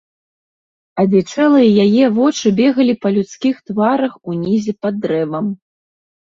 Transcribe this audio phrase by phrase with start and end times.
[1.03, 5.45] Адзічэлыя яе вочы бегалі па людскіх тварах унізе пад дрэвам.